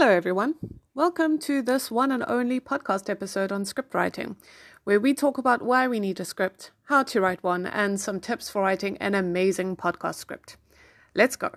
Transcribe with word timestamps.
Hello, 0.00 0.12
everyone. 0.12 0.54
Welcome 0.94 1.40
to 1.40 1.60
this 1.60 1.90
one 1.90 2.12
and 2.12 2.24
only 2.28 2.60
podcast 2.60 3.10
episode 3.10 3.50
on 3.50 3.64
script 3.64 3.92
writing, 3.94 4.36
where 4.84 5.00
we 5.00 5.12
talk 5.12 5.38
about 5.38 5.60
why 5.60 5.88
we 5.88 5.98
need 5.98 6.20
a 6.20 6.24
script, 6.24 6.70
how 6.84 7.02
to 7.02 7.20
write 7.20 7.42
one, 7.42 7.66
and 7.66 7.98
some 7.98 8.20
tips 8.20 8.48
for 8.48 8.62
writing 8.62 8.96
an 8.98 9.16
amazing 9.16 9.74
podcast 9.74 10.14
script. 10.14 10.56
Let's 11.16 11.34
go. 11.34 11.50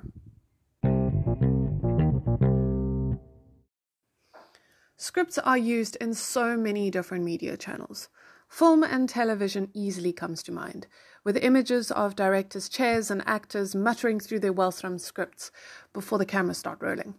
Scripts 4.97 5.37
are 5.37 5.60
used 5.60 5.96
in 5.97 6.15
so 6.15 6.58
many 6.58 6.89
different 6.89 7.23
media 7.23 7.55
channels. 7.55 8.10
Film 8.49 8.83
and 8.83 9.08
television 9.08 9.69
easily 9.76 10.13
comes 10.13 10.42
to 10.42 10.51
mind, 10.51 10.87
with 11.23 11.37
images 11.37 11.92
of 11.92 12.15
directors' 12.15 12.69
chairs 12.69 13.12
and 13.12 13.21
actors 13.28 13.76
muttering 13.76 14.19
through 14.19 14.39
their 14.39 14.51
well 14.51 14.71
thumbed 14.71 15.01
scripts 15.01 15.51
before 15.94 16.17
the 16.17 16.26
cameras 16.26 16.58
start 16.58 16.80
rolling. 16.81 17.13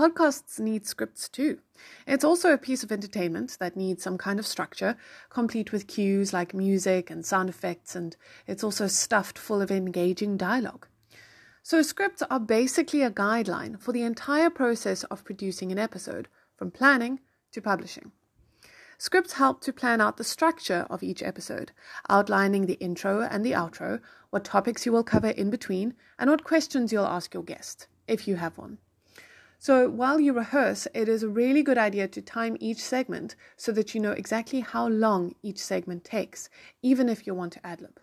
Podcasts 0.00 0.58
need 0.58 0.86
scripts 0.86 1.28
too. 1.28 1.58
It's 2.06 2.24
also 2.24 2.54
a 2.54 2.56
piece 2.56 2.82
of 2.82 2.90
entertainment 2.90 3.58
that 3.60 3.76
needs 3.76 4.02
some 4.02 4.16
kind 4.16 4.38
of 4.38 4.46
structure, 4.46 4.96
complete 5.28 5.72
with 5.72 5.88
cues 5.88 6.32
like 6.32 6.54
music 6.54 7.10
and 7.10 7.22
sound 7.22 7.50
effects, 7.50 7.94
and 7.94 8.16
it's 8.46 8.64
also 8.64 8.86
stuffed 8.86 9.38
full 9.38 9.60
of 9.60 9.70
engaging 9.70 10.38
dialogue. 10.38 10.86
So, 11.62 11.82
scripts 11.82 12.22
are 12.30 12.40
basically 12.40 13.02
a 13.02 13.10
guideline 13.10 13.78
for 13.78 13.92
the 13.92 14.00
entire 14.00 14.48
process 14.48 15.04
of 15.04 15.22
producing 15.22 15.70
an 15.70 15.78
episode, 15.78 16.28
from 16.56 16.70
planning 16.70 17.20
to 17.52 17.60
publishing. 17.60 18.10
Scripts 18.96 19.34
help 19.34 19.60
to 19.60 19.70
plan 19.70 20.00
out 20.00 20.16
the 20.16 20.24
structure 20.24 20.86
of 20.88 21.02
each 21.02 21.22
episode, 21.22 21.72
outlining 22.08 22.64
the 22.64 22.80
intro 22.80 23.20
and 23.20 23.44
the 23.44 23.52
outro, 23.52 24.00
what 24.30 24.44
topics 24.46 24.86
you 24.86 24.92
will 24.92 25.04
cover 25.04 25.28
in 25.28 25.50
between, 25.50 25.92
and 26.18 26.30
what 26.30 26.42
questions 26.42 26.90
you'll 26.90 27.04
ask 27.04 27.34
your 27.34 27.42
guest, 27.42 27.86
if 28.08 28.26
you 28.26 28.36
have 28.36 28.56
one. 28.56 28.78
So 29.62 29.90
while 29.90 30.18
you 30.18 30.32
rehearse, 30.32 30.88
it 30.94 31.06
is 31.06 31.22
a 31.22 31.28
really 31.28 31.62
good 31.62 31.76
idea 31.76 32.08
to 32.08 32.22
time 32.22 32.56
each 32.60 32.82
segment 32.82 33.36
so 33.58 33.72
that 33.72 33.94
you 33.94 34.00
know 34.00 34.12
exactly 34.12 34.60
how 34.60 34.88
long 34.88 35.34
each 35.42 35.58
segment 35.58 36.02
takes, 36.02 36.48
even 36.80 37.10
if 37.10 37.26
you 37.26 37.34
want 37.34 37.52
to 37.52 37.66
ad 37.66 37.82
lib. 37.82 38.00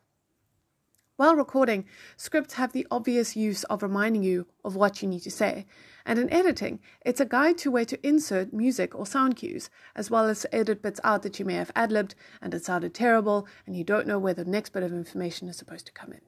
While 1.16 1.36
recording, 1.36 1.86
scripts 2.16 2.54
have 2.54 2.74
the 2.74 2.86
obvious 2.92 3.36
use 3.36 3.64
of 3.64 3.82
reminding 3.82 4.22
you 4.22 4.46
of 4.64 4.76
what 4.76 5.02
you 5.02 5.08
need 5.08 5.22
to 5.22 5.32
say, 5.32 5.66
and 6.06 6.20
in 6.20 6.32
editing, 6.32 6.80
it's 7.04 7.20
a 7.20 7.26
guide 7.26 7.58
to 7.58 7.72
where 7.72 7.86
to 7.86 8.08
insert 8.08 8.54
music 8.54 8.94
or 8.94 9.08
sound 9.08 9.36
cues, 9.36 9.72
as 9.96 10.12
well 10.12 10.26
as 10.26 10.46
edit 10.52 10.84
bits 10.84 11.00
out 11.04 11.24
that 11.24 11.40
you 11.40 11.46
may 11.46 11.56
have 11.56 11.72
ad 11.76 11.92
libbed 11.92 12.14
and 12.40 12.54
it 12.54 12.66
sounded 12.66 12.94
terrible 12.94 13.48
and 13.66 13.76
you 13.76 13.84
don't 13.84 14.06
know 14.06 14.20
where 14.20 14.36
the 14.36 14.46
next 14.46 14.74
bit 14.74 14.84
of 14.84 14.94
information 14.94 15.50
is 15.50 15.58
supposed 15.58 15.88
to 15.88 15.92
come 15.92 16.14
in. 16.14 16.22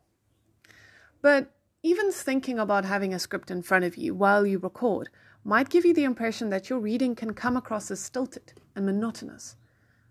But 1.21 1.53
even 1.81 2.11
thinking 2.11 2.59
about 2.59 2.85
having 2.85 3.13
a 3.13 3.19
script 3.19 3.49
in 3.49 3.61
front 3.61 3.85
of 3.85 3.95
you 3.95 4.13
while 4.13 4.45
you 4.45 4.59
record 4.59 5.09
might 5.43 5.69
give 5.69 5.85
you 5.85 5.93
the 5.93 6.03
impression 6.03 6.49
that 6.49 6.69
your 6.69 6.79
reading 6.79 7.15
can 7.15 7.33
come 7.33 7.55
across 7.55 7.89
as 7.89 8.01
stilted 8.01 8.53
and 8.75 8.85
monotonous. 8.85 9.55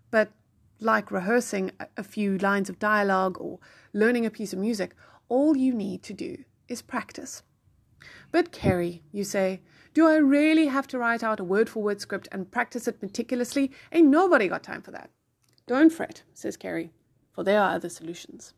But 0.09 0.31
like 0.79 1.11
rehearsing 1.11 1.71
a 1.95 2.03
few 2.03 2.37
lines 2.37 2.69
of 2.69 2.79
dialogue 2.79 3.37
or 3.39 3.59
learning 3.93 4.25
a 4.25 4.31
piece 4.31 4.53
of 4.53 4.59
music, 4.59 4.95
all 5.27 5.55
you 5.55 5.73
need 5.73 6.01
to 6.03 6.13
do 6.13 6.43
is 6.67 6.81
practice. 6.81 7.43
But, 8.31 8.51
Kerry, 8.51 9.03
you 9.11 9.23
say, 9.23 9.61
do 9.93 10.07
I 10.07 10.15
really 10.15 10.67
have 10.67 10.87
to 10.87 10.97
write 10.97 11.23
out 11.23 11.39
a 11.39 11.43
word 11.43 11.69
for 11.69 11.83
word 11.83 11.99
script 12.01 12.27
and 12.31 12.49
practice 12.49 12.87
it 12.87 13.01
meticulously? 13.01 13.71
Ain't 13.91 14.07
nobody 14.07 14.47
got 14.47 14.63
time 14.63 14.81
for 14.81 14.91
that. 14.91 15.09
Don't 15.67 15.91
fret, 15.91 16.23
says 16.33 16.57
Kerry, 16.57 16.91
for 17.31 17.43
there 17.43 17.61
are 17.61 17.75
other 17.75 17.89
solutions. 17.89 18.53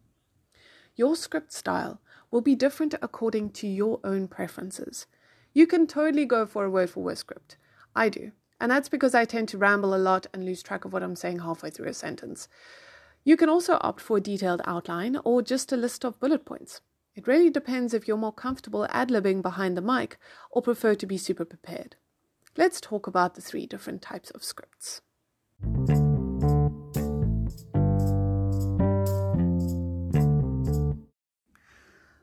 Your 0.95 1.15
script 1.15 1.51
style 1.51 1.99
will 2.31 2.41
be 2.41 2.55
different 2.55 2.95
according 3.01 3.51
to 3.51 3.67
your 3.67 3.99
own 4.03 4.27
preferences. 4.27 5.05
You 5.53 5.67
can 5.67 5.85
totally 5.85 6.25
go 6.25 6.45
for 6.45 6.65
a 6.65 6.69
word 6.71 6.89
for 6.89 7.03
word 7.03 7.17
script. 7.17 7.57
I 7.95 8.09
do. 8.09 8.31
And 8.59 8.71
that's 8.71 8.89
because 8.89 9.13
I 9.13 9.25
tend 9.25 9.49
to 9.49 9.57
ramble 9.57 9.93
a 9.93 9.97
lot 9.97 10.27
and 10.33 10.45
lose 10.45 10.63
track 10.63 10.85
of 10.85 10.93
what 10.93 11.03
I'm 11.03 11.15
saying 11.15 11.39
halfway 11.39 11.71
through 11.71 11.89
a 11.89 11.93
sentence. 11.93 12.47
You 13.23 13.35
can 13.35 13.49
also 13.49 13.77
opt 13.81 14.01
for 14.01 14.17
a 14.17 14.21
detailed 14.21 14.61
outline 14.65 15.17
or 15.25 15.41
just 15.41 15.71
a 15.71 15.77
list 15.77 16.05
of 16.05 16.19
bullet 16.19 16.45
points. 16.45 16.81
It 17.15 17.27
really 17.27 17.49
depends 17.49 17.93
if 17.93 18.07
you're 18.07 18.17
more 18.17 18.31
comfortable 18.31 18.87
ad 18.89 19.09
libbing 19.09 19.41
behind 19.41 19.75
the 19.75 19.81
mic 19.81 20.17
or 20.49 20.61
prefer 20.61 20.95
to 20.95 21.05
be 21.05 21.17
super 21.17 21.43
prepared. 21.43 21.95
Let's 22.55 22.79
talk 22.79 23.07
about 23.07 23.35
the 23.35 23.41
three 23.41 23.65
different 23.65 24.01
types 24.01 24.29
of 24.31 24.43
scripts. 24.43 25.01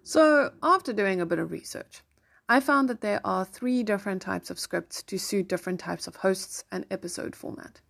So, 0.08 0.52
after 0.62 0.94
doing 0.94 1.20
a 1.20 1.26
bit 1.26 1.38
of 1.38 1.52
research, 1.52 2.00
I 2.48 2.60
found 2.60 2.88
that 2.88 3.02
there 3.02 3.20
are 3.26 3.44
three 3.44 3.82
different 3.82 4.22
types 4.22 4.48
of 4.48 4.58
scripts 4.58 5.02
to 5.02 5.18
suit 5.18 5.48
different 5.48 5.80
types 5.80 6.06
of 6.06 6.16
hosts 6.16 6.64
and 6.72 6.86
episode 6.90 7.36
format. 7.36 7.82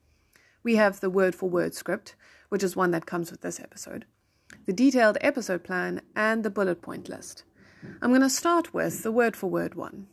We 0.65 0.75
have 0.75 0.99
the 0.99 1.11
word 1.11 1.37
for 1.37 1.49
word 1.49 1.77
script, 1.77 2.17
which 2.49 2.65
is 2.65 2.75
one 2.75 2.91
that 2.91 3.07
comes 3.07 3.31
with 3.31 3.43
this 3.43 3.61
episode, 3.61 4.05
the 4.67 4.73
detailed 4.73 5.17
episode 5.21 5.63
plan, 5.63 6.01
and 6.17 6.43
the 6.43 6.51
bullet 6.51 6.83
point 6.83 7.09
list. 7.09 7.45
I'm 8.03 8.11
going 8.11 8.23
to 8.23 8.29
start 8.29 8.75
with 8.75 9.05
the 9.05 9.13
word 9.13 9.37
for 9.37 9.49
word 9.49 9.77
one. 9.77 10.09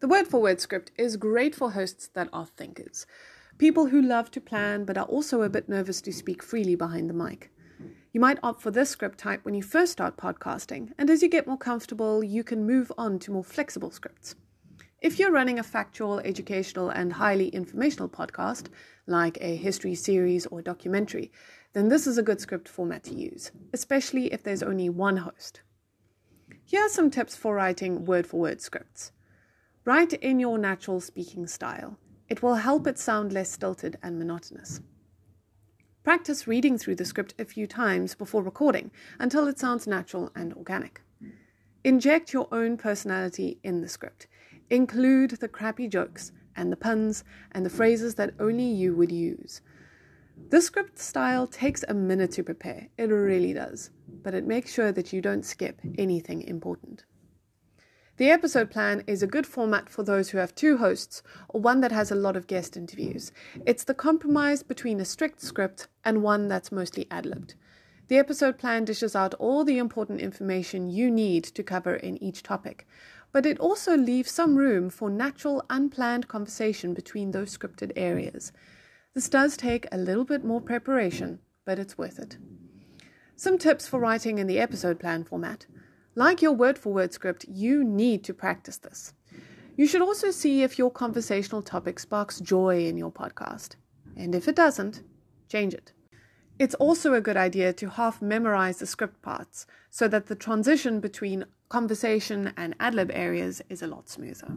The 0.00 0.08
word 0.08 0.28
for 0.28 0.42
word 0.42 0.60
script 0.60 0.90
is 0.98 1.16
great 1.16 1.54
for 1.54 1.70
hosts 1.70 2.06
that 2.08 2.28
are 2.34 2.44
thinkers, 2.44 3.06
people 3.56 3.86
who 3.86 4.02
love 4.02 4.30
to 4.32 4.42
plan 4.42 4.84
but 4.84 4.98
are 4.98 5.06
also 5.06 5.40
a 5.40 5.48
bit 5.48 5.70
nervous 5.70 6.02
to 6.02 6.12
speak 6.12 6.42
freely 6.42 6.74
behind 6.74 7.08
the 7.08 7.14
mic. 7.14 7.50
You 8.14 8.20
might 8.20 8.38
opt 8.44 8.62
for 8.62 8.70
this 8.70 8.90
script 8.90 9.18
type 9.18 9.44
when 9.44 9.54
you 9.54 9.62
first 9.64 9.90
start 9.90 10.16
podcasting, 10.16 10.92
and 10.96 11.10
as 11.10 11.20
you 11.20 11.28
get 11.28 11.48
more 11.48 11.58
comfortable, 11.58 12.22
you 12.22 12.44
can 12.44 12.64
move 12.64 12.92
on 12.96 13.18
to 13.18 13.32
more 13.32 13.42
flexible 13.42 13.90
scripts. 13.90 14.36
If 15.02 15.18
you're 15.18 15.32
running 15.32 15.58
a 15.58 15.64
factual, 15.64 16.20
educational, 16.20 16.90
and 16.90 17.14
highly 17.14 17.48
informational 17.48 18.08
podcast, 18.08 18.68
like 19.08 19.36
a 19.40 19.56
history 19.56 19.96
series 19.96 20.46
or 20.46 20.62
documentary, 20.62 21.32
then 21.72 21.88
this 21.88 22.06
is 22.06 22.16
a 22.16 22.22
good 22.22 22.40
script 22.40 22.68
format 22.68 23.02
to 23.02 23.14
use, 23.16 23.50
especially 23.72 24.32
if 24.32 24.44
there's 24.44 24.62
only 24.62 24.88
one 24.88 25.16
host. 25.16 25.62
Here 26.64 26.82
are 26.82 26.88
some 26.88 27.10
tips 27.10 27.34
for 27.34 27.56
writing 27.56 28.04
word 28.04 28.28
for 28.28 28.38
word 28.38 28.60
scripts. 28.60 29.10
Write 29.84 30.12
in 30.12 30.38
your 30.38 30.56
natural 30.56 31.00
speaking 31.00 31.48
style. 31.48 31.98
It 32.28 32.44
will 32.44 32.54
help 32.54 32.86
it 32.86 32.96
sound 32.96 33.32
less 33.32 33.50
stilted 33.50 33.98
and 34.04 34.20
monotonous. 34.20 34.80
Practice 36.04 36.46
reading 36.46 36.76
through 36.76 36.96
the 36.96 37.06
script 37.06 37.32
a 37.38 37.46
few 37.46 37.66
times 37.66 38.14
before 38.14 38.42
recording 38.42 38.90
until 39.18 39.46
it 39.48 39.58
sounds 39.58 39.86
natural 39.86 40.30
and 40.36 40.52
organic. 40.52 41.00
Inject 41.82 42.30
your 42.30 42.46
own 42.52 42.76
personality 42.76 43.58
in 43.62 43.80
the 43.80 43.88
script. 43.88 44.26
Include 44.68 45.30
the 45.30 45.48
crappy 45.48 45.88
jokes 45.88 46.30
and 46.54 46.70
the 46.70 46.76
puns 46.76 47.24
and 47.52 47.64
the 47.64 47.70
phrases 47.70 48.16
that 48.16 48.34
only 48.38 48.66
you 48.66 48.94
would 48.94 49.10
use. 49.10 49.62
The 50.50 50.60
script 50.60 50.98
style 50.98 51.46
takes 51.46 51.82
a 51.88 51.94
minute 51.94 52.32
to 52.32 52.42
prepare, 52.42 52.88
it 52.98 53.04
really 53.04 53.54
does, 53.54 53.88
but 54.22 54.34
it 54.34 54.46
makes 54.46 54.74
sure 54.74 54.92
that 54.92 55.10
you 55.10 55.22
don't 55.22 55.42
skip 55.42 55.80
anything 55.96 56.42
important. 56.42 57.06
The 58.16 58.30
episode 58.30 58.70
plan 58.70 59.02
is 59.08 59.24
a 59.24 59.26
good 59.26 59.44
format 59.44 59.88
for 59.90 60.04
those 60.04 60.30
who 60.30 60.38
have 60.38 60.54
two 60.54 60.76
hosts 60.76 61.24
or 61.48 61.60
one 61.60 61.80
that 61.80 61.90
has 61.90 62.12
a 62.12 62.14
lot 62.14 62.36
of 62.36 62.46
guest 62.46 62.76
interviews. 62.76 63.32
It's 63.66 63.82
the 63.82 63.92
compromise 63.92 64.62
between 64.62 65.00
a 65.00 65.04
strict 65.04 65.40
script 65.40 65.88
and 66.04 66.22
one 66.22 66.46
that's 66.46 66.70
mostly 66.70 67.08
ad 67.10 67.26
libbed. 67.26 67.56
The 68.06 68.18
episode 68.18 68.56
plan 68.56 68.84
dishes 68.84 69.16
out 69.16 69.34
all 69.34 69.64
the 69.64 69.78
important 69.78 70.20
information 70.20 70.90
you 70.90 71.10
need 71.10 71.42
to 71.42 71.64
cover 71.64 71.96
in 71.96 72.22
each 72.22 72.44
topic, 72.44 72.86
but 73.32 73.46
it 73.46 73.58
also 73.58 73.96
leaves 73.96 74.30
some 74.30 74.54
room 74.54 74.90
for 74.90 75.10
natural, 75.10 75.64
unplanned 75.68 76.28
conversation 76.28 76.94
between 76.94 77.32
those 77.32 77.58
scripted 77.58 77.90
areas. 77.96 78.52
This 79.14 79.28
does 79.28 79.56
take 79.56 79.88
a 79.90 79.98
little 79.98 80.24
bit 80.24 80.44
more 80.44 80.60
preparation, 80.60 81.40
but 81.64 81.80
it's 81.80 81.98
worth 81.98 82.20
it. 82.20 82.36
Some 83.34 83.58
tips 83.58 83.88
for 83.88 83.98
writing 83.98 84.38
in 84.38 84.46
the 84.46 84.60
episode 84.60 85.00
plan 85.00 85.24
format. 85.24 85.66
Like 86.16 86.42
your 86.42 86.52
word 86.52 86.78
for 86.78 86.92
word 86.92 87.12
script, 87.12 87.44
you 87.48 87.82
need 87.82 88.22
to 88.24 88.34
practice 88.34 88.76
this. 88.76 89.12
You 89.76 89.86
should 89.86 90.02
also 90.02 90.30
see 90.30 90.62
if 90.62 90.78
your 90.78 90.90
conversational 90.90 91.62
topic 91.62 91.98
sparks 91.98 92.38
joy 92.38 92.86
in 92.86 92.96
your 92.96 93.10
podcast. 93.10 93.74
And 94.16 94.34
if 94.34 94.46
it 94.46 94.54
doesn't, 94.54 95.02
change 95.48 95.74
it. 95.74 95.92
It's 96.58 96.76
also 96.76 97.14
a 97.14 97.20
good 97.20 97.36
idea 97.36 97.72
to 97.72 97.90
half 97.90 98.22
memorize 98.22 98.78
the 98.78 98.86
script 98.86 99.20
parts 99.22 99.66
so 99.90 100.06
that 100.06 100.26
the 100.26 100.36
transition 100.36 101.00
between 101.00 101.46
conversation 101.68 102.52
and 102.56 102.78
adlib 102.78 103.10
areas 103.12 103.60
is 103.68 103.82
a 103.82 103.88
lot 103.88 104.08
smoother. 104.08 104.56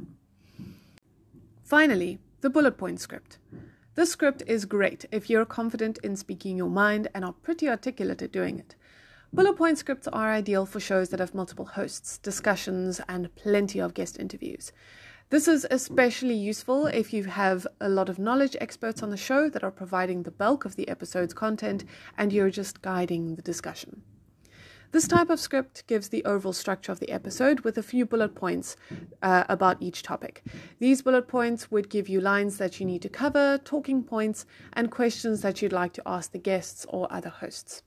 Finally, 1.64 2.20
the 2.42 2.52
bullet 2.52 2.78
point 2.78 3.00
script. 3.00 3.40
This 3.96 4.12
script 4.12 4.44
is 4.46 4.66
great 4.66 5.06
if 5.12 5.28
you're 5.28 5.44
confident 5.44 5.98
in 6.04 6.16
speaking 6.16 6.56
your 6.56 6.70
mind 6.70 7.08
and 7.16 7.26
are 7.26 7.34
pretty 7.34 7.68
articulate 7.68 8.22
at 8.22 8.32
doing 8.32 8.60
it. 8.60 8.76
Bullet 9.38 9.56
point 9.56 9.78
scripts 9.78 10.08
are 10.08 10.32
ideal 10.32 10.66
for 10.66 10.80
shows 10.80 11.10
that 11.10 11.20
have 11.20 11.36
multiple 11.36 11.66
hosts, 11.66 12.18
discussions, 12.18 13.00
and 13.08 13.36
plenty 13.36 13.78
of 13.78 13.94
guest 13.94 14.18
interviews. 14.18 14.72
This 15.30 15.48
is 15.48 15.68
especially 15.70 16.34
useful 16.34 16.88
if 16.88 17.14
you 17.14 17.26
have 17.26 17.68
a 17.80 17.88
lot 17.88 18.10
of 18.10 18.18
knowledge 18.18 18.58
experts 18.60 19.04
on 19.04 19.12
the 19.12 19.16
show 19.16 19.48
that 19.48 19.64
are 19.64 19.70
providing 19.70 20.24
the 20.24 20.32
bulk 20.32 20.66
of 20.66 20.76
the 20.76 20.90
episode's 20.90 21.36
content 21.36 21.86
and 22.18 22.34
you're 22.34 22.50
just 22.50 22.82
guiding 22.82 23.36
the 23.36 23.44
discussion. 23.44 24.02
This 24.92 25.08
type 25.08 25.30
of 25.30 25.40
script 25.40 25.86
gives 25.86 26.10
the 26.10 26.26
overall 26.26 26.52
structure 26.52 26.92
of 26.92 27.00
the 27.00 27.12
episode 27.12 27.60
with 27.60 27.78
a 27.78 27.84
few 27.84 28.08
bullet 28.08 28.34
points 28.34 28.76
uh, 29.22 29.44
about 29.48 29.78
each 29.80 30.02
topic. 30.02 30.44
These 30.80 31.04
bullet 31.04 31.28
points 31.28 31.70
would 31.70 31.92
give 31.92 32.10
you 32.10 32.22
lines 32.22 32.58
that 32.58 32.80
you 32.80 32.88
need 32.88 33.04
to 33.04 33.10
cover, 33.10 33.60
talking 33.64 34.02
points, 34.02 34.48
and 34.74 34.90
questions 34.90 35.42
that 35.42 35.62
you'd 35.62 35.74
like 35.74 35.94
to 35.94 36.02
ask 36.08 36.32
the 36.32 36.40
guests 36.40 36.88
or 36.90 37.08
other 37.14 37.30
hosts. 37.30 37.84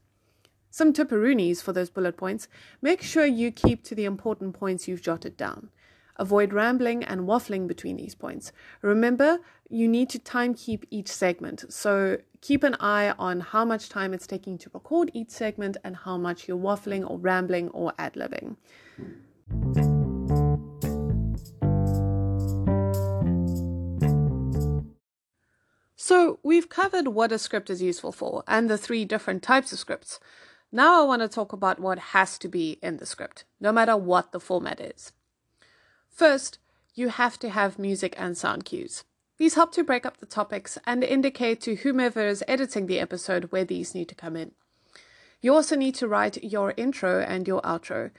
Some 0.71 0.93
tipperoonies 0.93 1.61
for 1.63 1.73
those 1.73 1.91
bullet 1.91 2.17
points 2.17 2.47
make 2.81 3.03
sure 3.03 3.27
you 3.27 3.51
keep 3.51 3.83
to 3.85 3.95
the 3.95 4.05
important 4.05 4.55
points 4.55 4.87
you've 4.87 5.03
jotted 5.03 5.37
down. 5.37 5.71
Avoid 6.17 6.53
rambling 6.53 7.03
and 7.03 7.23
waffling 7.23 7.67
between 7.67 7.97
these 7.97 8.15
points. 8.15 8.53
Remember, 8.83 9.41
you 9.69 9.89
need 9.89 10.11
to 10.11 10.19
time 10.19 10.55
keep 10.55 10.87
each 10.91 11.09
segment. 11.09 11.65
So 11.73 12.19
keep 12.41 12.63
an 12.63 12.77
eye 12.79 13.15
on 13.19 13.41
how 13.41 13.65
much 13.65 13.89
time 13.89 14.15
it's 14.15 14.27
taking 14.27 14.59
to 14.59 14.71
record 14.73 15.11
each 15.13 15.31
segment 15.31 15.77
and 15.83 15.97
how 15.97 16.17
much 16.17 16.47
you're 16.47 16.57
waffling 16.57 17.09
or 17.09 17.19
rambling 17.19 17.69
or 17.71 17.93
ad 17.99 18.15
libbing. 18.15 18.57
So, 25.97 26.41
we've 26.43 26.69
covered 26.69 27.09
what 27.09 27.31
a 27.31 27.39
script 27.39 27.71
is 27.71 27.81
useful 27.81 28.11
for 28.11 28.43
and 28.49 28.69
the 28.69 28.77
three 28.77 29.05
different 29.05 29.45
types 29.45 29.73
of 29.73 29.79
scripts. 29.79 30.19
Now, 30.73 31.03
I 31.03 31.05
want 31.05 31.23
to 31.23 31.29
talk 31.29 31.53
about 31.53 31.81
what 31.81 31.99
has 31.99 32.39
to 32.39 32.49
be 32.49 32.79
in 32.83 32.99
the 32.99 33.07
script, 33.07 33.45
no 33.61 33.73
matter 33.73 33.97
what 33.97 34.31
the 34.31 34.39
format 34.39 34.81
is. 34.81 35.13
First, 36.09 36.59
you 36.95 37.09
have 37.09 37.39
to 37.41 37.51
have 37.51 37.79
music 37.79 38.15
and 38.17 38.37
sound 38.37 38.65
cues. 38.65 39.05
These 39.39 39.55
help 39.55 39.73
to 39.73 39.83
break 39.83 40.07
up 40.07 40.19
the 40.19 40.27
topics 40.27 40.79
and 40.87 41.03
indicate 41.03 41.61
to 41.63 41.77
whomever 41.77 42.27
is 42.27 42.45
editing 42.47 42.87
the 42.87 43.01
episode 43.01 43.51
where 43.51 43.65
these 43.65 43.95
need 43.95 44.09
to 44.11 44.15
come 44.15 44.37
in. 44.37 44.53
You 45.41 45.55
also 45.55 45.75
need 45.75 45.95
to 45.97 46.07
write 46.07 46.45
your 46.45 46.75
intro 46.77 47.21
and 47.21 47.49
your 47.49 47.63
outro. 47.63 48.11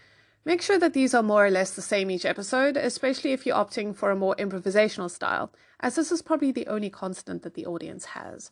Make 0.44 0.62
sure 0.62 0.80
that 0.80 0.94
these 0.94 1.14
are 1.14 1.22
more 1.22 1.46
or 1.46 1.52
less 1.52 1.72
the 1.72 1.82
same 1.84 2.10
each 2.10 2.26
episode, 2.26 2.76
especially 2.76 3.32
if 3.32 3.46
you're 3.46 3.56
opting 3.56 3.96
for 3.96 4.10
a 4.10 4.16
more 4.16 4.36
improvisational 4.38 5.12
style, 5.12 5.54
as 5.80 5.96
this 5.96 6.12
is 6.12 6.24
probably 6.24 6.52
the 6.52 6.68
only 6.68 6.90
constant 6.90 7.44
that 7.44 7.54
the 7.54 7.68
audience 7.68 8.06
has. 8.06 8.50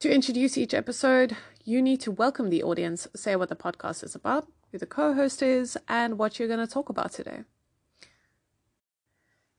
To 0.00 0.12
introduce 0.12 0.58
each 0.58 0.74
episode, 0.74 1.38
you 1.64 1.80
need 1.80 2.02
to 2.02 2.10
welcome 2.10 2.50
the 2.50 2.62
audience, 2.62 3.08
say 3.16 3.34
what 3.34 3.48
the 3.48 3.56
podcast 3.56 4.04
is 4.04 4.14
about, 4.14 4.46
who 4.70 4.76
the 4.76 4.84
co 4.84 5.14
host 5.14 5.42
is, 5.42 5.78
and 5.88 6.18
what 6.18 6.38
you're 6.38 6.48
going 6.48 6.60
to 6.60 6.66
talk 6.70 6.90
about 6.90 7.12
today. 7.12 7.44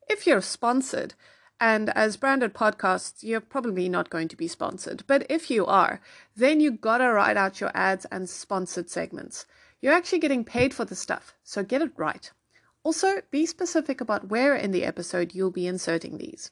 If 0.08 0.28
you're 0.28 0.44
sponsored, 0.44 1.16
and 1.60 1.90
as 1.98 2.18
branded 2.18 2.54
podcasts, 2.54 3.24
you're 3.24 3.42
probably 3.42 3.90
not 3.90 4.12
going 4.12 4.28
to 4.28 4.38
be 4.38 4.48
sponsored. 4.48 5.04
But 5.08 5.26
if 5.28 5.50
you 5.50 5.66
are, 5.66 6.02
then 6.36 6.60
you 6.60 6.70
gotta 6.70 7.12
write 7.12 7.36
out 7.36 7.60
your 7.60 7.72
ads 7.74 8.06
and 8.12 8.30
sponsored 8.30 8.92
segments. 8.92 9.48
You're 9.82 9.94
actually 9.94 10.20
getting 10.20 10.46
paid 10.46 10.72
for 10.72 10.86
the 10.86 10.96
stuff, 10.96 11.34
so 11.44 11.64
get 11.64 11.82
it 11.82 11.94
right. 11.98 12.32
Also, 12.84 13.22
be 13.32 13.48
specific 13.48 14.02
about 14.02 14.28
where 14.28 14.56
in 14.56 14.70
the 14.70 14.86
episode 14.86 15.34
you'll 15.34 15.50
be 15.50 15.66
inserting 15.66 16.20
these. 16.20 16.52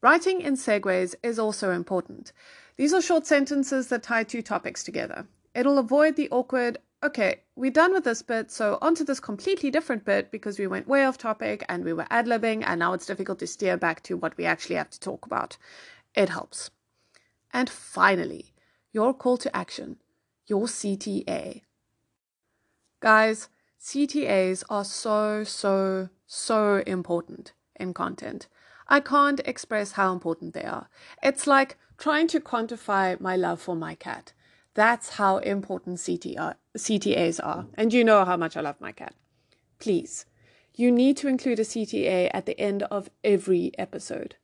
Writing 0.00 0.40
in 0.40 0.54
segues 0.54 1.14
is 1.22 1.38
also 1.38 1.70
important. 1.70 2.32
These 2.76 2.94
are 2.94 3.02
short 3.02 3.26
sentences 3.26 3.88
that 3.88 4.02
tie 4.02 4.24
two 4.24 4.42
topics 4.42 4.82
together. 4.82 5.26
It'll 5.54 5.78
avoid 5.78 6.16
the 6.16 6.30
awkward, 6.30 6.78
okay, 7.02 7.40
we're 7.54 7.70
done 7.70 7.92
with 7.92 8.04
this 8.04 8.22
bit, 8.22 8.50
so 8.50 8.78
onto 8.80 9.04
this 9.04 9.20
completely 9.20 9.70
different 9.70 10.04
bit 10.04 10.30
because 10.30 10.58
we 10.58 10.66
went 10.66 10.88
way 10.88 11.04
off 11.04 11.18
topic 11.18 11.64
and 11.68 11.84
we 11.84 11.92
were 11.92 12.06
ad 12.10 12.26
libbing, 12.26 12.62
and 12.66 12.78
now 12.78 12.94
it's 12.94 13.06
difficult 13.06 13.38
to 13.40 13.46
steer 13.46 13.76
back 13.76 14.02
to 14.04 14.16
what 14.16 14.36
we 14.36 14.46
actually 14.46 14.76
have 14.76 14.90
to 14.90 15.00
talk 15.00 15.26
about. 15.26 15.58
It 16.14 16.30
helps. 16.30 16.70
And 17.52 17.68
finally, 17.68 18.54
your 18.92 19.12
call 19.12 19.36
to 19.38 19.54
action, 19.54 19.96
your 20.46 20.66
CTA. 20.66 21.62
Guys, 23.00 23.48
CTAs 23.80 24.64
are 24.70 24.84
so, 24.84 25.44
so, 25.44 26.08
so 26.26 26.82
important 26.86 27.52
in 27.76 27.92
content. 27.92 28.48
I 28.88 29.00
can't 29.00 29.40
express 29.44 29.92
how 29.92 30.12
important 30.12 30.54
they 30.54 30.64
are. 30.64 30.88
It's 31.22 31.46
like 31.46 31.76
trying 31.98 32.28
to 32.28 32.40
quantify 32.40 33.20
my 33.20 33.36
love 33.36 33.60
for 33.60 33.76
my 33.76 33.94
cat. 33.94 34.32
That's 34.74 35.10
how 35.10 35.38
important 35.38 35.98
CTR, 35.98 36.38
uh, 36.38 36.52
CTAs 36.76 37.44
are. 37.44 37.66
And 37.74 37.92
you 37.92 38.04
know 38.04 38.24
how 38.24 38.36
much 38.36 38.56
I 38.56 38.60
love 38.60 38.80
my 38.80 38.92
cat. 38.92 39.14
Please, 39.78 40.24
you 40.74 40.90
need 40.90 41.16
to 41.18 41.28
include 41.28 41.58
a 41.58 41.64
CTA 41.64 42.30
at 42.32 42.46
the 42.46 42.58
end 42.58 42.82
of 42.84 43.10
every 43.22 43.72
episode. 43.78 44.36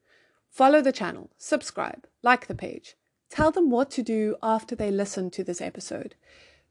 Follow 0.51 0.83
the 0.83 0.93
channel, 0.93 1.31
subscribe, 1.39 2.07
like 2.23 2.47
the 2.47 2.55
page. 2.55 2.97
Tell 3.31 3.51
them 3.51 3.71
what 3.71 3.91
to 3.93 4.03
do 4.03 4.37
after 4.43 4.75
they 4.75 4.91
listen 4.91 5.31
to 5.31 5.45
this 5.45 5.61
episode. 5.61 6.15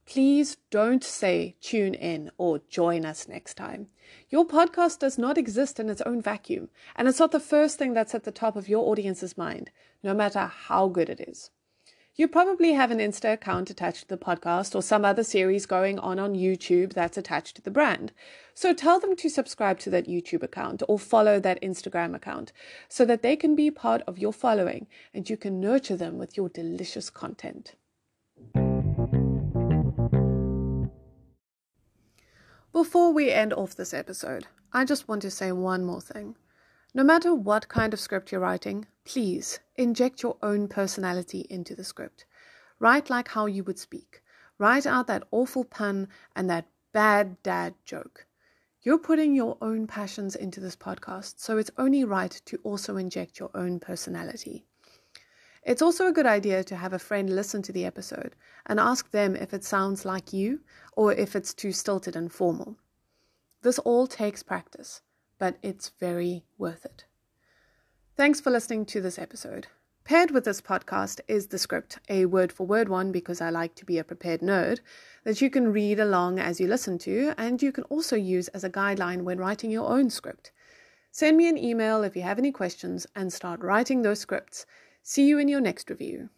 Please 0.08 0.56
don't 0.70 1.04
say 1.04 1.58
tune 1.60 1.94
in 1.94 2.32
or 2.38 2.62
join 2.70 3.06
us 3.06 3.28
next 3.28 3.56
time. 3.56 3.88
Your 4.30 4.48
podcast 4.48 5.00
does 5.00 5.18
not 5.18 5.38
exist 5.38 5.82
in 5.82 5.90
its 5.90 6.02
own 6.04 6.22
vacuum, 6.22 6.70
and 6.96 7.10
it's 7.10 7.20
not 7.20 7.34
the 7.34 7.42
first 7.42 7.78
thing 7.78 7.94
that's 7.94 8.16
at 8.16 8.24
the 8.24 8.32
top 8.32 8.56
of 8.56 8.70
your 8.70 8.90
audience's 8.90 9.38
mind, 9.38 9.70
no 10.02 10.14
matter 10.14 10.46
how 10.46 10.88
good 10.88 11.10
it 11.10 11.20
is. 11.28 11.50
You 12.16 12.30
probably 12.30 12.72
have 12.72 12.90
an 12.90 13.00
Insta 13.00 13.34
account 13.34 13.70
attached 13.70 14.04
to 14.04 14.08
the 14.08 14.18
podcast 14.18 14.76
or 14.76 14.82
some 14.82 15.04
other 15.04 15.26
series 15.26 15.66
going 15.66 16.00
on 16.00 16.20
on 16.20 16.36
YouTube 16.36 16.94
that's 16.94 17.18
attached 17.18 17.58
to 17.58 17.62
the 17.62 17.70
brand. 17.70 18.14
So 18.54 18.74
tell 18.74 19.02
them 19.02 19.14
to 19.18 19.30
subscribe 19.30 19.78
to 19.80 19.90
that 19.90 20.08
YouTube 20.08 20.42
account 20.42 20.84
or 20.88 20.98
follow 20.98 21.38
that 21.42 21.62
Instagram 21.62 22.16
account 22.16 22.54
so 22.88 23.04
that 23.04 23.24
they 23.24 23.36
can 23.36 23.58
be 23.58 23.70
part 23.70 24.04
of 24.08 24.18
your 24.18 24.32
following 24.32 24.88
and 25.14 25.30
you 25.30 25.36
can 25.36 25.60
nurture 25.60 25.98
them 25.98 26.18
with 26.18 26.38
your 26.38 26.48
delicious 26.48 27.10
content. 27.10 27.76
Before 32.78 33.12
we 33.12 33.32
end 33.32 33.54
off 33.54 33.76
this 33.76 33.92
episode, 33.92 34.46
I 34.72 34.86
just 34.86 35.08
want 35.08 35.24
to 35.24 35.32
say 35.32 35.52
one 35.52 35.84
more 35.84 36.00
thing. 36.00 36.36
No 36.94 37.04
matter 37.04 37.34
what 37.34 37.70
kind 37.70 37.92
of 37.92 38.00
script 38.00 38.32
you're 38.32 38.40
writing, 38.40 38.86
please 39.04 39.60
inject 39.78 40.22
your 40.22 40.38
own 40.44 40.68
personality 40.68 41.48
into 41.50 41.74
the 41.74 41.84
script. 41.84 42.26
Write 42.78 43.10
like 43.10 43.30
how 43.30 43.48
you 43.48 43.64
would 43.64 43.80
speak. 43.80 44.22
Write 44.60 44.86
out 44.86 45.08
that 45.08 45.28
awful 45.32 45.64
pun 45.64 46.08
and 46.36 46.52
that 46.52 46.68
bad 46.94 47.42
dad 47.42 47.74
joke. 47.84 48.28
You're 48.84 49.00
putting 49.00 49.34
your 49.34 49.58
own 49.60 49.88
passions 49.88 50.36
into 50.36 50.60
this 50.60 50.76
podcast, 50.76 51.40
so 51.40 51.58
it's 51.58 51.72
only 51.80 52.04
right 52.04 52.40
to 52.46 52.60
also 52.62 52.96
inject 52.96 53.40
your 53.40 53.50
own 53.56 53.80
personality. 53.80 54.68
It's 55.68 55.82
also 55.82 56.08
a 56.08 56.14
good 56.14 56.26
idea 56.26 56.64
to 56.64 56.76
have 56.78 56.94
a 56.94 57.00
friend 57.00 57.30
listen 57.30 57.62
to 57.64 57.74
the 57.74 57.86
episode 57.86 58.36
and 58.66 58.80
ask 58.80 59.12
them 59.12 59.36
if 59.36 59.54
it 59.54 59.64
sounds 59.64 60.06
like 60.06 60.34
you 60.34 60.62
or 60.94 61.14
if 61.14 61.36
it's 61.36 61.54
too 61.54 61.74
stilted 61.74 62.16
and 62.16 62.32
formal. 62.32 62.78
This 63.62 63.78
all 63.78 64.08
takes 64.08 64.42
practice 64.42 65.02
but 65.40 65.58
it's 65.62 65.92
very 66.00 66.46
worth 66.58 66.86
it. 66.86 67.06
Thanks 68.16 68.40
for 68.40 68.50
listening 68.50 68.86
to 68.88 69.02
this 69.02 69.20
episode. 69.20 69.68
Paired 70.04 70.32
with 70.32 70.46
this 70.46 70.62
podcast 70.62 71.20
is 71.28 71.48
the 71.48 71.60
script, 71.60 72.00
a 72.08 72.26
word 72.26 72.52
for 72.52 72.66
word 72.66 72.88
one 72.88 73.12
because 73.12 73.42
I 73.42 73.50
like 73.50 73.76
to 73.76 73.86
be 73.86 73.98
a 73.98 74.04
prepared 74.04 74.40
nerd, 74.40 74.80
that 75.26 75.42
you 75.42 75.50
can 75.50 75.74
read 75.74 76.00
along 76.00 76.40
as 76.40 76.62
you 76.62 76.68
listen 76.68 76.98
to, 77.00 77.34
and 77.38 77.62
you 77.62 77.74
can 77.74 77.84
also 77.86 78.16
use 78.16 78.48
as 78.50 78.64
a 78.64 78.70
guideline 78.70 79.24
when 79.24 79.38
writing 79.38 79.70
your 79.70 79.90
own 79.90 80.10
script. 80.10 80.54
Send 81.12 81.36
me 81.36 81.50
an 81.50 81.58
email 81.58 82.04
if 82.04 82.16
you 82.16 82.22
have 82.22 82.40
any 82.40 82.52
questions 82.52 83.06
and 83.16 83.34
start 83.34 83.60
writing 83.60 84.02
those 84.02 84.20
scripts. 84.20 84.66
See 85.10 85.26
you 85.26 85.40
in 85.40 85.48
your 85.48 85.62
next 85.62 85.90
review. 85.90 86.32